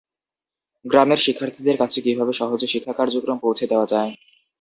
[0.85, 4.11] গ্রামের শিক্ষার্থীদের কাছে কীভাবে সহজে শিক্ষাকার্যক্রম পৌঁছে দেওয়া যায়।